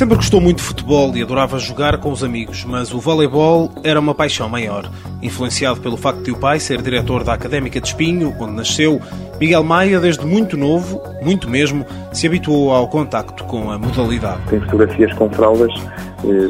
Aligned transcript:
Sempre 0.00 0.16
gostou 0.16 0.40
muito 0.40 0.56
de 0.56 0.62
futebol 0.62 1.14
e 1.14 1.22
adorava 1.22 1.58
jogar 1.58 1.98
com 1.98 2.10
os 2.10 2.24
amigos, 2.24 2.64
mas 2.64 2.90
o 2.94 2.98
voleibol 2.98 3.70
era 3.84 4.00
uma 4.00 4.14
paixão 4.14 4.48
maior. 4.48 4.90
Influenciado 5.20 5.78
pelo 5.78 5.98
facto 5.98 6.22
de 6.22 6.30
o 6.30 6.38
pai 6.38 6.58
ser 6.58 6.80
diretor 6.80 7.22
da 7.22 7.34
Académica 7.34 7.78
de 7.78 7.88
Espinho, 7.88 8.34
onde 8.40 8.54
nasceu, 8.54 8.98
Miguel 9.38 9.62
Maia, 9.62 10.00
desde 10.00 10.24
muito 10.24 10.56
novo, 10.56 11.02
muito 11.22 11.50
mesmo, 11.50 11.84
se 12.14 12.26
habituou 12.26 12.72
ao 12.72 12.88
contacto 12.88 13.44
com 13.44 13.70
a 13.70 13.78
modalidade. 13.78 14.40
Tem 14.48 14.58
fotografias 14.60 15.12
com 15.12 15.28
fraldas, 15.28 15.74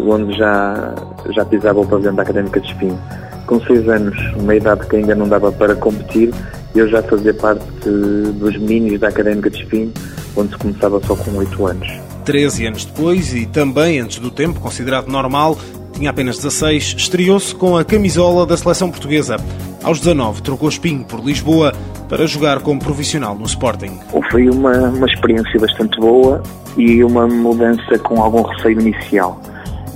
onde 0.06 0.36
já, 0.36 0.94
já 1.30 1.44
pisava 1.44 1.80
o 1.80 1.86
pavilhão 1.86 2.14
da 2.14 2.22
Académica 2.22 2.60
de 2.60 2.68
Espinho. 2.68 2.98
Com 3.46 3.60
seis 3.62 3.88
anos, 3.88 4.16
uma 4.36 4.54
idade 4.54 4.86
que 4.86 4.96
ainda 4.96 5.14
não 5.14 5.28
dava 5.28 5.50
para 5.50 5.74
competir, 5.74 6.32
eu 6.74 6.88
já 6.88 7.02
fazia 7.02 7.34
parte 7.34 7.64
dos 7.88 8.56
minis 8.58 9.00
da 9.00 9.08
Académica 9.08 9.50
de 9.50 9.62
Espinho, 9.62 9.92
onde 10.36 10.50
se 10.50 10.58
começava 10.58 11.00
só 11.04 11.16
com 11.16 11.36
oito 11.36 11.66
anos. 11.66 11.88
13 12.24 12.66
anos 12.66 12.84
depois, 12.84 13.34
e 13.34 13.46
também 13.46 13.98
antes 13.98 14.18
do 14.18 14.30
tempo 14.30 14.60
considerado 14.60 15.08
normal, 15.08 15.58
tinha 15.92 16.10
apenas 16.10 16.36
16, 16.36 16.94
estreou-se 16.96 17.54
com 17.54 17.76
a 17.76 17.84
camisola 17.84 18.46
da 18.46 18.56
seleção 18.56 18.90
portuguesa. 18.90 19.36
Aos 19.82 19.98
19, 19.98 20.42
trocou 20.42 20.68
espinho 20.68 21.04
por 21.04 21.20
Lisboa 21.20 21.72
para 22.08 22.26
jogar 22.26 22.60
como 22.60 22.80
profissional 22.80 23.34
no 23.34 23.46
Sporting. 23.46 23.98
Foi 24.30 24.48
uma, 24.48 24.72
uma 24.88 25.06
experiência 25.06 25.58
bastante 25.58 25.98
boa 25.98 26.42
e 26.76 27.02
uma 27.02 27.26
mudança 27.26 27.98
com 27.98 28.22
algum 28.22 28.42
receio 28.42 28.80
inicial. 28.80 29.40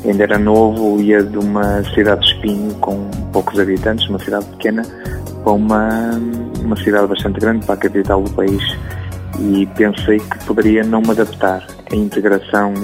Ainda 0.05 0.25
era 0.25 0.39
novo, 0.39 1.01
ia 1.01 1.23
de 1.23 1.39
uma 1.39 1.83
cidade 1.95 2.21
de 2.21 2.35
Espinho 2.35 2.75
com 2.75 3.11
poucos 3.33 3.59
habitantes, 3.59 4.09
uma 4.09 4.19
cidade 4.19 4.45
pequena, 4.47 4.83
para 5.43 5.53
uma, 5.53 6.11
uma 6.63 6.77
cidade 6.77 7.07
bastante 7.07 7.41
grande, 7.41 7.65
para 7.65 7.75
a 7.75 7.79
capital 7.79 8.23
do 8.23 8.31
país 8.31 8.63
e 9.41 9.67
pensei 9.75 10.19
que 10.19 10.45
poderia 10.45 10.85
não 10.85 11.01
me 11.01 11.11
adaptar. 11.11 11.67
A 11.91 11.97
integração 11.97 12.75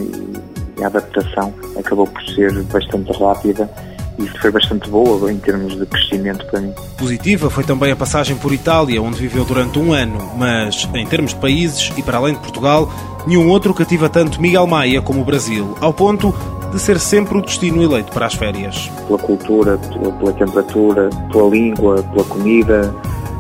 e 0.79 0.83
a 0.83 0.87
adaptação 0.87 1.53
acabou 1.79 2.07
por 2.07 2.23
ser 2.23 2.53
bastante 2.65 3.13
rápida 3.13 3.71
e 4.19 4.27
foi 4.39 4.51
bastante 4.51 4.89
boa 4.91 5.33
em 5.33 5.39
termos 5.39 5.79
de 5.79 5.87
crescimento 5.87 6.45
para 6.47 6.61
mim. 6.61 6.73
Positiva 6.99 7.49
foi 7.49 7.65
também 7.65 7.91
a 7.93 7.97
passagem 7.97 8.37
por 8.37 8.53
Itália, 8.53 9.01
onde 9.01 9.17
viveu 9.17 9.45
durante 9.45 9.79
um 9.79 9.93
ano, 9.93 10.33
mas 10.37 10.89
em 10.95 11.07
termos 11.07 11.33
de 11.33 11.41
países 11.41 11.93
e 11.97 12.03
para 12.03 12.19
além 12.19 12.35
de 12.35 12.41
Portugal, 12.41 12.91
nenhum 13.27 13.49
outro 13.49 13.73
cativa 13.73 14.09
tanto 14.09 14.41
Miguel 14.41 14.67
Maia 14.67 15.01
como 15.01 15.21
o 15.23 15.25
Brasil, 15.25 15.77
ao 15.81 15.93
ponto 15.93 16.35
de 16.71 16.79
ser 16.79 16.99
sempre 16.99 17.39
o 17.39 17.43
destino 17.43 17.83
eleito 17.83 18.13
para 18.13 18.27
as 18.27 18.35
férias. 18.35 18.91
Pela 19.07 19.19
cultura, 19.19 19.79
pela 20.19 20.33
temperatura, 20.33 21.11
pela 21.31 21.49
língua, 21.49 22.03
pela 22.03 22.25
comida, 22.25 22.95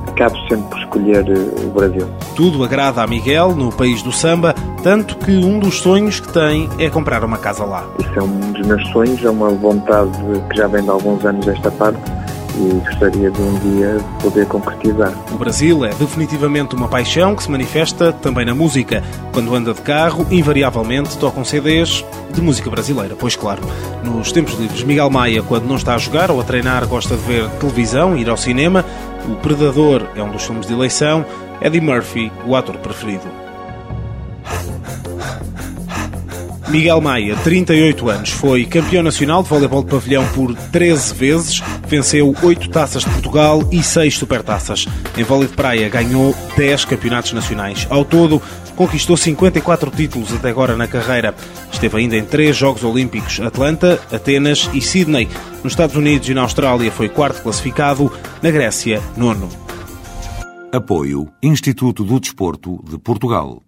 acabo 0.09 0.37
sempre 0.48 0.69
por 0.69 0.78
escolher 0.78 1.28
eh, 1.28 1.67
o 1.67 1.70
Brasil. 1.70 2.06
Tudo 2.37 2.62
agrada 2.64 3.03
a 3.03 3.06
Miguel, 3.06 3.55
no 3.55 3.72
país 3.72 4.03
do 4.03 4.12
samba, 4.12 4.55
tanto 4.83 5.17
que 5.17 5.33
um 5.33 5.59
dos 5.59 5.81
sonhos 5.81 6.20
que 6.20 6.33
tem 6.33 6.69
é 6.78 6.91
comprar 6.91 7.25
uma 7.25 7.39
casa 7.39 7.64
lá. 7.64 7.84
Isso 7.98 8.19
é 8.19 8.22
um 8.22 8.53
dos 8.53 8.67
meus 8.67 8.87
sonhos, 8.89 9.25
é 9.25 9.31
uma 9.31 9.50
vontade 9.50 10.11
que 10.50 10.56
já 10.56 10.67
vem 10.67 10.83
de 10.83 10.91
alguns 10.91 11.25
anos 11.25 11.47
esta 11.48 11.70
parte 11.70 12.00
e 12.61 12.80
gostaria 12.84 13.30
de 13.30 13.41
um 13.41 13.58
dia 13.58 13.98
poder 14.20 14.47
concretizar. 14.47 15.12
O 15.33 15.39
Brasil 15.39 15.84
é 15.84 15.91
definitivamente 15.94 16.75
uma 16.75 16.89
paixão 16.89 17.34
que 17.34 17.42
se 17.42 17.50
manifesta 17.50 18.12
também 18.12 18.44
na 18.44 18.55
música. 18.55 19.03
Quando 19.33 19.55
anda 19.55 19.72
de 19.72 19.80
carro, 19.80 20.27
invariavelmente 20.30 21.16
tocam 21.16 21.44
CDs 21.44 22.05
de 22.33 22.41
música 22.41 22.70
brasileira, 22.70 23.16
pois 23.19 23.34
claro. 23.34 23.62
Nos 24.05 24.31
tempos 24.31 24.58
livres, 24.58 24.83
Miguel 24.83 25.11
Maia, 25.11 25.42
quando 25.42 25.64
não 25.64 25.77
está 25.77 25.94
a 25.94 25.98
jogar 25.98 26.31
ou 26.31 26.41
a 26.41 26.44
treinar, 26.44 26.86
gosta 26.86 27.16
de 27.16 27.22
ver 27.22 27.48
televisão, 27.58 28.16
ir 28.16 28.28
ao 28.28 28.36
cinema. 28.36 28.84
O 29.28 29.36
Predador 29.36 30.06
é 30.14 30.22
um 30.22 30.31
dos 30.31 30.44
filmes 30.44 30.66
de 30.66 30.72
eleição. 30.72 31.25
Eddie 31.60 31.81
Murphy, 31.81 32.32
o 32.47 32.56
ator 32.56 32.76
preferido. 32.78 33.50
Miguel 36.70 37.00
Maia, 37.00 37.34
38 37.34 38.08
anos, 38.08 38.31
foi 38.31 38.64
campeão 38.64 39.03
nacional 39.03 39.42
de 39.42 39.48
voleibol 39.48 39.82
de 39.82 39.91
pavilhão 39.91 40.25
por 40.28 40.54
13 40.54 41.14
vezes, 41.14 41.62
venceu 41.88 42.32
8 42.41 42.70
taças 42.70 43.03
de 43.03 43.10
Portugal 43.10 43.69
e 43.72 43.82
6 43.82 44.16
supertaças. 44.16 44.86
Em 45.19 45.25
vôlei 45.25 45.48
de 45.48 45.54
praia 45.54 45.88
ganhou 45.88 46.32
10 46.56 46.84
campeonatos 46.84 47.32
nacionais. 47.32 47.88
Ao 47.91 48.04
todo, 48.04 48.41
conquistou 48.76 49.16
54 49.16 49.91
títulos 49.91 50.32
até 50.32 50.48
agora 50.48 50.76
na 50.76 50.86
carreira. 50.86 51.34
Esteve 51.72 51.98
ainda 51.98 52.16
em 52.16 52.25
três 52.25 52.56
Jogos 52.56 52.84
Olímpicos, 52.84 53.41
Atlanta, 53.41 54.00
Atenas 54.12 54.70
e 54.72 54.81
Sydney. 54.81 55.28
Nos 55.64 55.72
Estados 55.72 55.97
Unidos 55.97 56.28
e 56.28 56.34
na 56.34 56.42
Austrália 56.42 56.92
foi 56.92 57.08
quarto 57.08 57.42
classificado, 57.42 58.12
na 58.41 58.50
Grécia, 58.52 59.02
nono. 59.16 59.48
Apoio 60.72 61.26
Instituto 61.42 62.04
do 62.04 62.20
Desporto 62.20 62.81
de 62.88 62.97
Portugal. 62.97 63.60